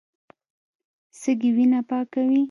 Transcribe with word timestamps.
سږي 1.19 1.49
وینه 1.55 1.79
پاکوي. 1.89 2.39